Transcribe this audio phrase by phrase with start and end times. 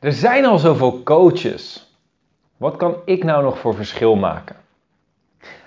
[0.00, 1.94] Er zijn al zoveel coaches.
[2.56, 4.56] Wat kan ik nou nog voor verschil maken?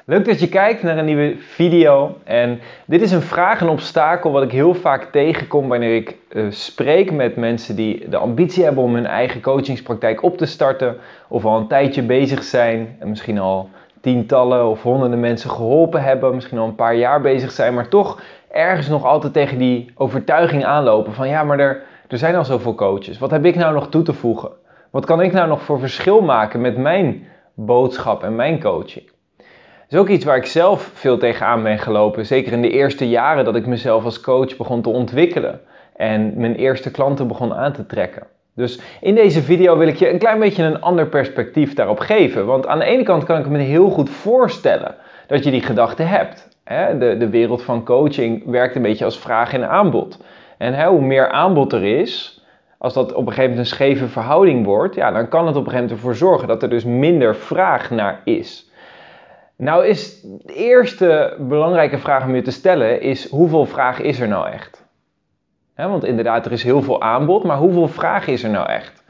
[0.05, 2.17] Leuk dat je kijkt naar een nieuwe video.
[2.23, 6.45] En dit is een vraag, een obstakel wat ik heel vaak tegenkom wanneer ik uh,
[6.51, 10.97] spreek met mensen die de ambitie hebben om hun eigen coachingspraktijk op te starten.
[11.27, 13.69] Of al een tijdje bezig zijn en misschien al
[14.01, 16.35] tientallen of honderden mensen geholpen hebben.
[16.35, 18.21] Misschien al een paar jaar bezig zijn, maar toch
[18.51, 22.75] ergens nog altijd tegen die overtuiging aanlopen van ja, maar er, er zijn al zoveel
[22.75, 23.19] coaches.
[23.19, 24.51] Wat heb ik nou nog toe te voegen?
[24.91, 29.11] Wat kan ik nou nog voor verschil maken met mijn boodschap en mijn coaching?
[29.37, 29.45] Dat
[29.89, 32.25] is ook iets waar ik zelf veel tegenaan ben gelopen.
[32.25, 35.61] Zeker in de eerste jaren dat ik mezelf als coach begon te ontwikkelen.
[35.95, 38.27] En mijn eerste klanten begon aan te trekken.
[38.55, 42.45] Dus in deze video wil ik je een klein beetje een ander perspectief daarop geven.
[42.45, 44.95] Want aan de ene kant kan ik me heel goed voorstellen
[45.27, 46.47] dat je die gedachte hebt.
[46.99, 50.19] De wereld van coaching werkt een beetje als vraag en aanbod.
[50.63, 52.41] En hoe meer aanbod er is,
[52.77, 55.65] als dat op een gegeven moment een scheve verhouding wordt, ja, dan kan het op
[55.65, 58.71] een gegeven moment ervoor zorgen dat er dus minder vraag naar is.
[59.57, 64.27] Nou is de eerste belangrijke vraag om je te stellen is hoeveel vraag is er
[64.27, 64.85] nou echt?
[65.75, 69.03] want inderdaad, er is heel veel aanbod, maar hoeveel vraag is er nou echt?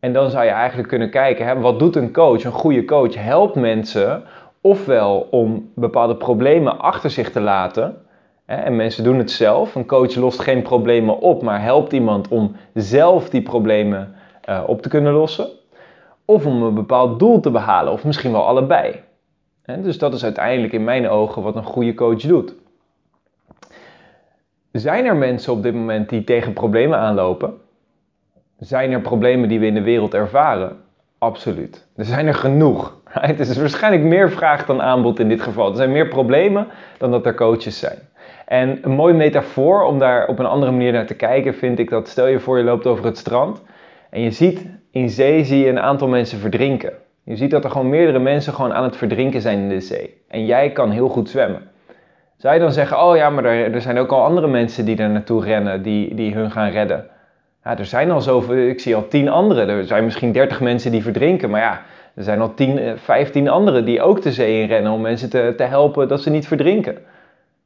[0.00, 2.44] En dan zou je eigenlijk kunnen kijken, wat doet een coach?
[2.44, 4.22] Een goede coach helpt mensen
[4.60, 8.04] ofwel om bepaalde problemen achter zich te laten.
[8.50, 9.74] En mensen doen het zelf.
[9.74, 14.82] Een coach lost geen problemen op, maar helpt iemand om zelf die problemen eh, op
[14.82, 15.48] te kunnen lossen.
[16.24, 19.00] Of om een bepaald doel te behalen, of misschien wel allebei.
[19.78, 22.54] Dus dat is uiteindelijk in mijn ogen wat een goede coach doet.
[24.72, 27.54] Zijn er mensen op dit moment die tegen problemen aanlopen?
[28.58, 30.76] Zijn er problemen die we in de wereld ervaren?
[31.18, 31.86] Absoluut.
[31.96, 32.96] Er zijn er genoeg.
[33.10, 35.70] Het is waarschijnlijk meer vraag dan aanbod in dit geval.
[35.70, 36.66] Er zijn meer problemen
[36.98, 37.98] dan dat er coaches zijn.
[38.50, 41.90] En een mooie metafoor om daar op een andere manier naar te kijken vind ik
[41.90, 43.62] dat stel je voor je loopt over het strand
[44.10, 46.92] en je ziet in zee zie je een aantal mensen verdrinken.
[47.24, 50.22] Je ziet dat er gewoon meerdere mensen gewoon aan het verdrinken zijn in de zee.
[50.28, 51.62] En jij kan heel goed zwemmen.
[52.36, 54.96] Zou je dan zeggen, oh ja, maar er, er zijn ook al andere mensen die
[54.96, 57.06] er naartoe rennen, die, die hun gaan redden.
[57.64, 59.68] Ja, er zijn al zoveel, ik zie al tien anderen.
[59.68, 61.82] Er zijn misschien dertig mensen die verdrinken, maar ja,
[62.14, 65.30] er zijn al 10, 15 eh, anderen die ook de zee in rennen om mensen
[65.30, 66.96] te, te helpen dat ze niet verdrinken.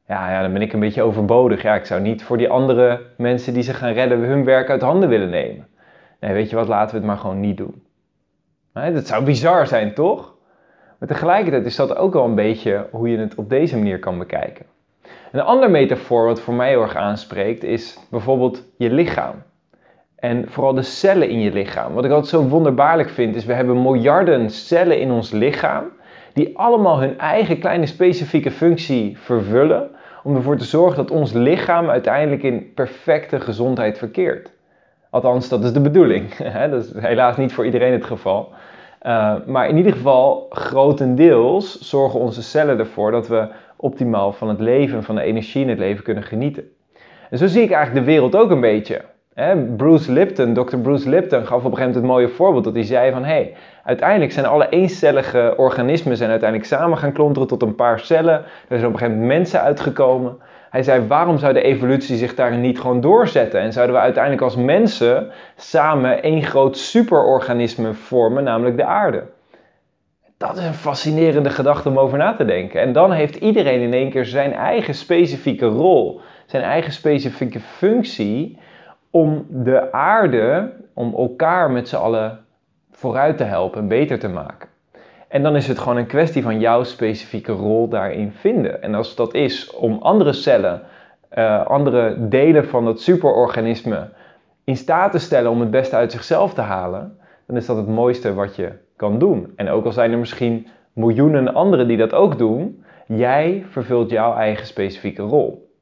[0.07, 1.61] Ja, ja, dan ben ik een beetje overbodig.
[1.61, 4.81] Ja, ik zou niet voor die andere mensen die ze gaan redden hun werk uit
[4.81, 5.67] handen willen nemen.
[6.19, 7.83] Nee, weet je wat, laten we het maar gewoon niet doen.
[8.73, 10.35] dat zou bizar zijn, toch?
[10.99, 14.17] Maar tegelijkertijd is dat ook wel een beetje hoe je het op deze manier kan
[14.17, 14.65] bekijken.
[15.31, 19.43] Een ander metafoor wat voor mij heel erg aanspreekt is bijvoorbeeld je lichaam.
[20.15, 21.93] En vooral de cellen in je lichaam.
[21.93, 25.83] Wat ik altijd zo wonderbaarlijk vind, is we hebben miljarden cellen in ons lichaam.
[26.33, 29.89] Die allemaal hun eigen kleine specifieke functie vervullen.
[30.25, 34.51] Om ervoor te zorgen dat ons lichaam uiteindelijk in perfecte gezondheid verkeert.
[35.09, 36.35] Althans, dat is de bedoeling.
[36.71, 38.49] dat is helaas niet voor iedereen het geval.
[39.03, 44.59] Uh, maar in ieder geval, grotendeels zorgen onze cellen ervoor dat we optimaal van het
[44.59, 46.63] leven, van de energie in het leven kunnen genieten.
[47.29, 49.01] En zo zie ik eigenlijk de wereld ook een beetje.
[49.77, 50.77] Bruce Lipton, Dr.
[50.77, 53.33] Bruce Lipton gaf op een gegeven moment het mooie voorbeeld dat hij zei van hé,
[53.33, 58.33] hey, uiteindelijk zijn alle eencellige organismen zijn uiteindelijk samen gaan klonteren tot een paar cellen.
[58.33, 60.37] Er zijn op een gegeven moment mensen uitgekomen.
[60.69, 64.43] Hij zei waarom zou de evolutie zich daarin niet gewoon doorzetten en zouden we uiteindelijk
[64.43, 69.23] als mensen samen één groot superorganisme vormen, namelijk de aarde.
[70.37, 72.81] Dat is een fascinerende gedachte om over na te denken.
[72.81, 78.59] En dan heeft iedereen in één keer zijn eigen specifieke rol, zijn eigen specifieke functie
[79.15, 82.39] om de aarde, om elkaar met z'n allen
[82.91, 84.69] vooruit te helpen en beter te maken.
[85.27, 88.81] En dan is het gewoon een kwestie van jouw specifieke rol daarin vinden.
[88.81, 90.81] En als dat is om andere cellen,
[91.37, 94.09] uh, andere delen van het superorganisme
[94.63, 97.17] in staat te stellen om het beste uit zichzelf te halen,
[97.47, 99.53] dan is dat het mooiste wat je kan doen.
[99.55, 104.35] En ook al zijn er misschien miljoenen anderen die dat ook doen, jij vervult jouw
[104.35, 105.73] eigen specifieke rol.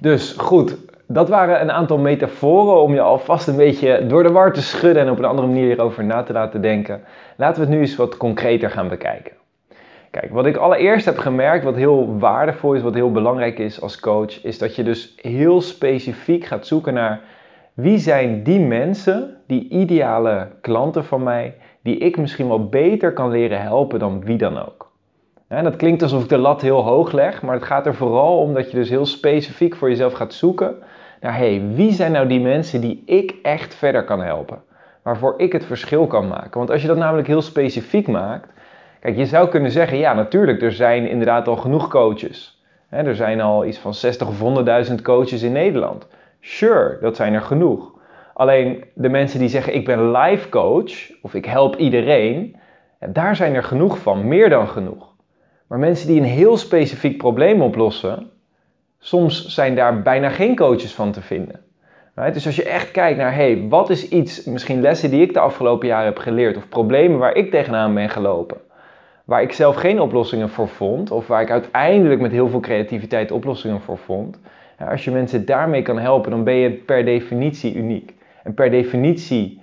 [0.00, 0.76] Dus goed,
[1.06, 5.02] dat waren een aantal metaforen om je alvast een beetje door de war te schudden
[5.02, 7.00] en op een andere manier hierover na te laten denken.
[7.36, 9.32] Laten we het nu eens wat concreter gaan bekijken.
[10.10, 14.00] Kijk, wat ik allereerst heb gemerkt, wat heel waardevol is, wat heel belangrijk is als
[14.00, 17.20] coach, is dat je dus heel specifiek gaat zoeken naar
[17.74, 23.30] wie zijn die mensen, die ideale klanten van mij, die ik misschien wel beter kan
[23.30, 24.81] leren helpen dan wie dan ook.
[25.52, 28.38] En dat klinkt alsof ik de lat heel hoog leg, maar het gaat er vooral
[28.38, 30.74] om dat je dus heel specifiek voor jezelf gaat zoeken
[31.20, 34.62] naar hey, wie zijn nou die mensen die ik echt verder kan helpen?
[35.02, 36.58] Waarvoor ik het verschil kan maken.
[36.58, 38.52] Want als je dat namelijk heel specifiek maakt,
[39.00, 42.64] kijk, je zou kunnen zeggen, ja natuurlijk, er zijn inderdaad al genoeg coaches.
[42.88, 46.06] er zijn al iets van 60 of 100.000 coaches in Nederland.
[46.40, 47.92] Sure, dat zijn er genoeg.
[48.34, 52.56] Alleen de mensen die zeggen ik ben life coach of ik help iedereen,
[52.98, 55.11] daar zijn er genoeg van, meer dan genoeg.
[55.72, 58.30] Maar mensen die een heel specifiek probleem oplossen,
[58.98, 61.60] soms zijn daar bijna geen coaches van te vinden.
[62.32, 65.38] Dus als je echt kijkt naar, hey, wat is iets, misschien lessen die ik de
[65.38, 68.56] afgelopen jaren heb geleerd, of problemen waar ik tegenaan ben gelopen,
[69.24, 73.30] waar ik zelf geen oplossingen voor vond, of waar ik uiteindelijk met heel veel creativiteit
[73.30, 74.38] oplossingen voor vond.
[74.90, 78.14] Als je mensen daarmee kan helpen, dan ben je per definitie uniek.
[78.42, 79.60] En per definitie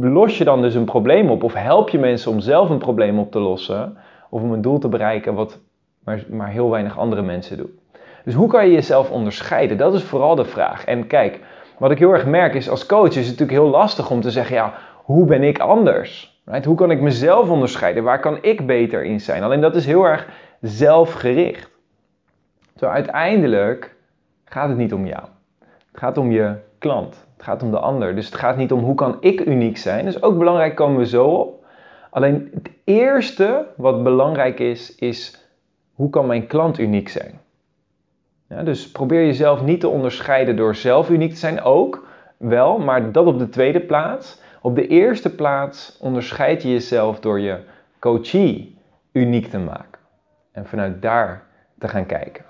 [0.00, 3.18] los je dan dus een probleem op, of help je mensen om zelf een probleem
[3.18, 3.96] op te lossen,
[4.32, 5.58] of om een doel te bereiken wat
[6.04, 7.78] maar, maar heel weinig andere mensen doen.
[8.24, 9.76] Dus hoe kan je jezelf onderscheiden?
[9.76, 10.84] Dat is vooral de vraag.
[10.84, 11.40] En kijk,
[11.78, 14.30] wat ik heel erg merk is, als coach is het natuurlijk heel lastig om te
[14.30, 16.40] zeggen, ja, hoe ben ik anders?
[16.44, 16.64] Right?
[16.64, 18.02] Hoe kan ik mezelf onderscheiden?
[18.02, 19.42] Waar kan ik beter in zijn?
[19.42, 20.28] Alleen dat is heel erg
[20.60, 21.70] zelfgericht.
[22.76, 23.96] Zo uiteindelijk
[24.44, 25.22] gaat het niet om jou.
[25.60, 27.26] Het gaat om je klant.
[27.36, 28.14] Het gaat om de ander.
[28.14, 30.06] Dus het gaat niet om hoe kan ik uniek zijn.
[30.06, 31.51] Is ook belangrijk, komen we zo op.
[32.12, 35.48] Alleen het eerste wat belangrijk is, is
[35.94, 37.40] hoe kan mijn klant uniek zijn?
[38.48, 42.06] Ja, dus probeer jezelf niet te onderscheiden door zelf uniek te zijn, ook
[42.36, 44.40] wel, maar dat op de tweede plaats.
[44.60, 47.58] Op de eerste plaats onderscheid je jezelf door je
[47.98, 48.78] coachie
[49.12, 50.00] uniek te maken.
[50.52, 51.46] En vanuit daar
[51.78, 52.44] te gaan kijken.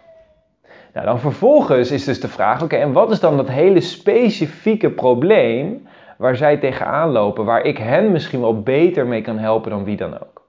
[0.92, 4.90] Nou, dan vervolgens is dus de vraag: oké, en wat is dan dat hele specifieke
[4.90, 5.86] probleem
[6.18, 9.96] waar zij tegenaan lopen, waar ik hen misschien wel beter mee kan helpen dan wie
[9.96, 10.42] dan ook?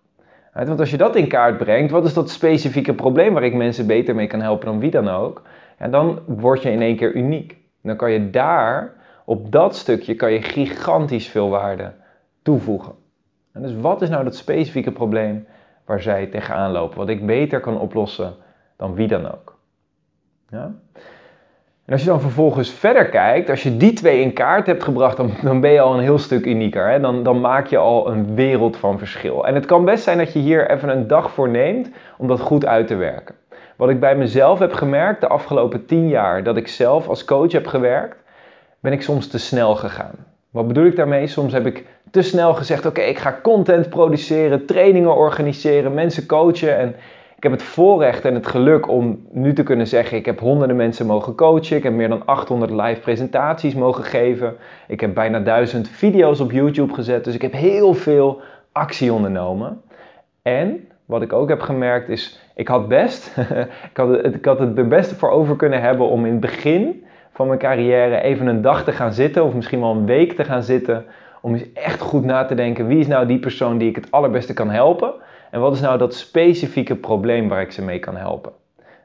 [0.54, 3.88] Want als je dat in kaart brengt, wat is dat specifieke probleem waar ik mensen
[3.88, 5.42] beter mee kan helpen dan wie dan ook?
[5.78, 7.58] En dan word je in één keer uniek.
[7.82, 8.94] Dan kan je daar,
[9.26, 11.92] op dat stukje, kan je gigantisch veel waarde
[12.42, 12.94] toevoegen.
[13.54, 15.48] En dus wat is nou dat specifieke probleem
[15.86, 16.98] waar zij tegenaan lopen?
[16.98, 18.34] Wat ik beter kan oplossen
[18.78, 19.58] dan wie dan ook.
[20.50, 20.72] Ja?
[21.86, 25.18] En als je dan vervolgens verder kijkt, als je die twee in kaart hebt gebracht,
[25.18, 26.90] dan, dan ben je al een heel stuk unieker.
[26.90, 27.00] Hè?
[27.00, 29.48] Dan, dan maak je al een wereld van verschil.
[29.48, 32.40] En het kan best zijn dat je hier even een dag voor neemt om dat
[32.40, 33.36] goed uit te werken.
[33.76, 37.52] Wat ik bij mezelf heb gemerkt de afgelopen tien jaar dat ik zelf als coach
[37.52, 38.18] heb gewerkt,
[38.80, 40.16] ben ik soms te snel gegaan.
[40.50, 41.28] Wat bedoel ik daarmee?
[41.28, 46.78] Soms heb ik te snel gezegd: oké, ik ga content produceren, trainingen organiseren, mensen coachen.
[46.78, 46.96] En
[47.44, 50.76] ik heb het voorrecht en het geluk om nu te kunnen zeggen: ik heb honderden
[50.76, 51.78] mensen mogen coachen.
[51.78, 54.56] Ik heb meer dan 800 live presentaties mogen geven.
[54.88, 57.24] Ik heb bijna duizend video's op YouTube gezet.
[57.24, 58.42] Dus ik heb heel veel
[58.72, 59.82] actie ondernomen.
[60.42, 63.38] En wat ik ook heb gemerkt is, ik had best,
[63.92, 67.04] ik, had het, ik had het best voor over kunnen hebben om in het begin
[67.32, 70.44] van mijn carrière even een dag te gaan zitten, of misschien wel een week te
[70.44, 71.06] gaan zitten,
[71.42, 74.12] om eens echt goed na te denken, wie is nou die persoon die ik het
[74.12, 75.14] allerbeste kan helpen?
[75.54, 78.52] En wat is nou dat specifieke probleem waar ik ze mee kan helpen?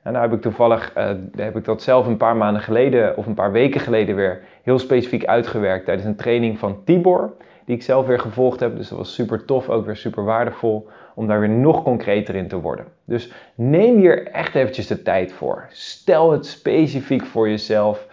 [0.03, 3.27] En nou heb ik toevallig, uh, heb ik dat zelf een paar maanden geleden of
[3.27, 7.33] een paar weken geleden weer heel specifiek uitgewerkt tijdens een training van Tibor,
[7.65, 8.77] die ik zelf weer gevolgd heb.
[8.77, 12.49] Dus dat was super tof, ook weer super waardevol om daar weer nog concreter in
[12.49, 12.87] te worden.
[13.05, 15.67] Dus neem hier echt eventjes de tijd voor.
[15.71, 18.07] Stel het specifiek voor jezelf.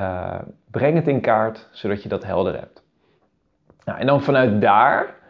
[0.00, 0.34] Uh,
[0.70, 2.82] breng het in kaart, zodat je dat helder hebt.
[3.84, 5.20] Nou, en dan vanuit daar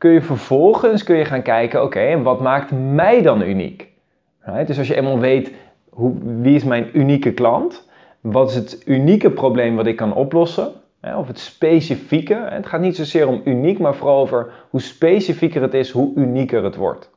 [0.00, 3.88] kun je vervolgens kun je gaan kijken, oké, wat maakt mij dan uniek?
[4.66, 5.52] Dus als je eenmaal weet,
[5.88, 7.88] hoe, wie is mijn unieke klant?
[8.20, 10.72] Wat is het unieke probleem wat ik kan oplossen?
[11.16, 12.34] Of het specifieke.
[12.34, 16.64] Het gaat niet zozeer om uniek, maar vooral over hoe specifieker het is, hoe unieker
[16.64, 17.10] het wordt.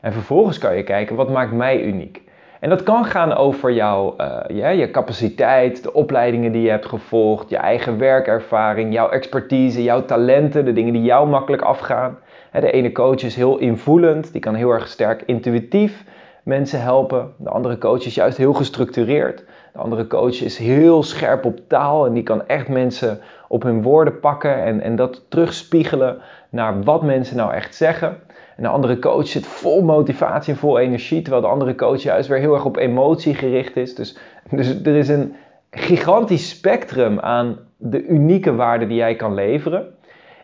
[0.00, 2.22] En vervolgens kan je kijken, wat maakt mij uniek?
[2.60, 6.86] En dat kan gaan over jouw uh, ja, je capaciteit, de opleidingen die je hebt
[6.86, 12.18] gevolgd, je eigen werkervaring, jouw expertise, jouw talenten, de dingen die jou makkelijk afgaan.
[12.52, 16.04] De ene coach is heel invoelend, die kan heel erg sterk intuïtief
[16.48, 17.32] mensen helpen.
[17.36, 19.44] De andere coach is juist heel gestructureerd.
[19.72, 23.82] De andere coach is heel scherp op taal en die kan echt mensen op hun
[23.82, 26.18] woorden pakken en, en dat terugspiegelen
[26.50, 28.08] naar wat mensen nou echt zeggen.
[28.56, 32.28] En de andere coach zit vol motivatie en vol energie, terwijl de andere coach juist
[32.28, 33.94] weer heel erg op emotie gericht is.
[33.94, 34.16] Dus,
[34.50, 35.34] dus er is een
[35.70, 39.86] gigantisch spectrum aan de unieke waarde die jij kan leveren.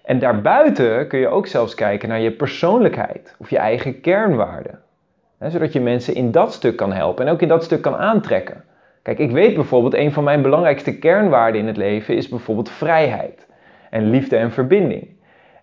[0.02, 4.83] En daarbuiten kun je ook zelfs kijken naar je persoonlijkheid of je eigen kernwaarden.
[5.38, 8.64] Zodat je mensen in dat stuk kan helpen en ook in dat stuk kan aantrekken.
[9.02, 13.46] Kijk, ik weet bijvoorbeeld, een van mijn belangrijkste kernwaarden in het leven is bijvoorbeeld vrijheid
[13.90, 15.08] en liefde en verbinding.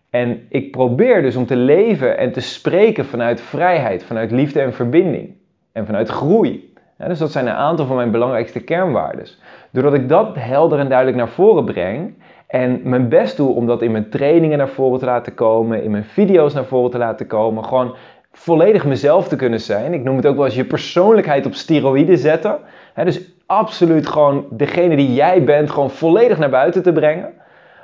[0.09, 4.73] En ik probeer dus om te leven en te spreken vanuit vrijheid, vanuit liefde en
[4.73, 5.33] verbinding
[5.71, 6.73] en vanuit groei.
[6.97, 9.25] dus dat zijn een aantal van mijn belangrijkste kernwaarden.
[9.71, 12.13] Doordat ik dat helder en duidelijk naar voren breng
[12.47, 15.91] en mijn best doe om dat in mijn trainingen naar voren te laten komen, in
[15.91, 17.95] mijn video's naar voren te laten komen, gewoon
[18.31, 19.93] volledig mezelf te kunnen zijn.
[19.93, 22.57] Ik noem het ook wel eens je persoonlijkheid op steroïden zetten.
[23.03, 27.33] dus absoluut gewoon degene die jij bent gewoon volledig naar buiten te brengen.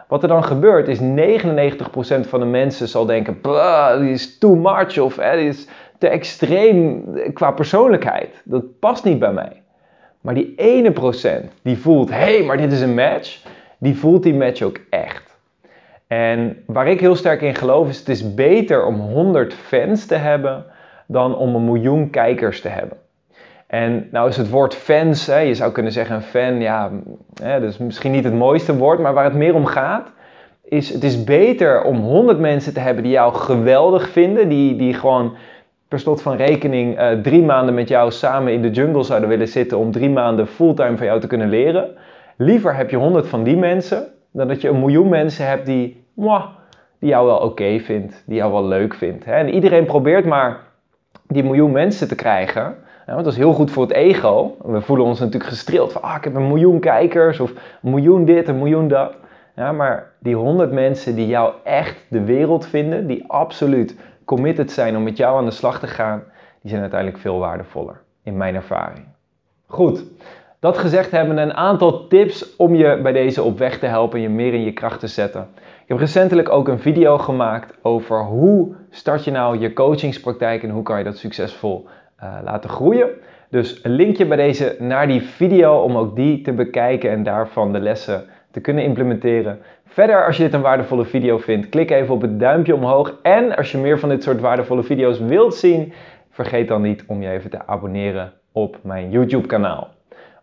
[0.08, 1.04] Wat er dan gebeurt is 99%
[2.28, 3.38] van de mensen zal denken,
[4.00, 8.42] die is too much of die is te extreem qua persoonlijkheid.
[8.44, 9.62] Dat past niet bij mij.
[10.22, 13.42] Maar die ene procent die voelt, hé, hey, maar dit is een match,
[13.78, 15.27] die voelt die match ook echt.
[16.08, 20.16] En waar ik heel sterk in geloof is, het is beter om 100 fans te
[20.16, 20.66] hebben
[21.08, 22.98] dan om een miljoen kijkers te hebben.
[23.68, 26.92] En nou is het woord fans, hè, je zou kunnen zeggen een fan, ja,
[27.42, 30.12] hè, dat is misschien niet het mooiste woord, maar waar het meer om gaat,
[30.64, 34.94] is het is beter om 100 mensen te hebben die jou geweldig vinden, die, die
[34.94, 35.36] gewoon
[35.88, 39.48] per slot van rekening uh, drie maanden met jou samen in de jungle zouden willen
[39.48, 41.90] zitten om drie maanden fulltime van jou te kunnen leren.
[42.38, 46.06] Liever heb je 100 van die mensen dan dat je een miljoen mensen hebt die,
[46.14, 46.46] mwah,
[47.00, 49.26] die jou wel oké vindt, die jou wel leuk vindt.
[49.26, 50.60] En iedereen probeert maar
[51.28, 52.76] die miljoen mensen te krijgen.
[53.06, 54.56] want dat is heel goed voor het ego.
[54.64, 58.26] We voelen ons natuurlijk gestreeld van, ah, ik heb een miljoen kijkers of een miljoen
[58.26, 59.16] dit, een miljoen dat.
[59.56, 64.96] Ja, maar die 100 mensen die jou echt de wereld vinden, die absoluut committed zijn
[64.96, 66.24] om met jou aan de slag te gaan,
[66.62, 69.06] die zijn uiteindelijk veel waardevoller, in mijn ervaring.
[69.66, 70.04] Goed,
[70.60, 74.30] dat gezegd hebben, een aantal tips om je bij deze op weg te helpen, je
[74.30, 75.48] meer in je kracht te zetten.
[75.56, 80.70] Ik heb recentelijk ook een video gemaakt over hoe start je nou je coachingspraktijk en
[80.70, 81.88] hoe kan je dat succesvol
[82.24, 83.10] uh, laten groeien.
[83.50, 87.74] Dus een linkje bij deze naar die video om ook die te bekijken en daarvan
[87.74, 89.60] de lessen te kunnen implementeren.
[89.86, 93.16] Verder, als je dit een waardevolle video vindt, klik even op het duimpje omhoog.
[93.22, 95.94] En als je meer van dit soort waardevolle video's wilt zien,
[96.30, 99.96] vergeet dan niet om je even te abonneren op mijn YouTube kanaal.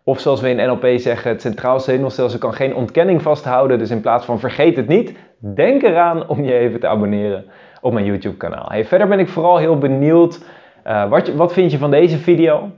[0.07, 3.79] Of zoals we in NLP zeggen, het centraal zenuwstelsel kan geen ontkenning vasthouden.
[3.79, 7.45] Dus in plaats van vergeet het niet, denk eraan om je even te abonneren
[7.81, 8.71] op mijn YouTube kanaal.
[8.83, 10.43] Verder ben ik vooral heel benieuwd,
[10.87, 12.71] uh, wat, wat vind je van deze video?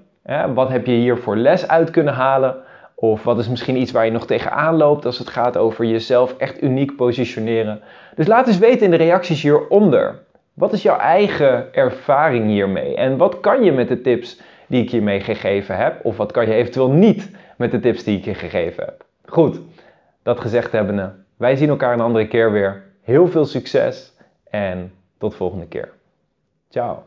[0.53, 2.55] wat heb je hier voor les uit kunnen halen?
[2.95, 6.35] Of wat is misschien iets waar je nog tegenaan loopt als het gaat over jezelf
[6.37, 7.81] echt uniek positioneren?
[8.15, 10.19] Dus laat eens weten in de reacties hieronder.
[10.53, 12.95] Wat is jouw eigen ervaring hiermee?
[12.95, 16.05] En wat kan je met de tips die ik je mee gegeven heb?
[16.05, 19.05] Of wat kan je eventueel niet met de tips die ik je gegeven heb?
[19.25, 19.59] Goed,
[20.23, 22.83] dat gezegd hebbende, wij zien elkaar een andere keer weer.
[23.01, 24.13] Heel veel succes
[24.49, 25.91] en tot volgende keer.
[26.69, 27.03] Ciao.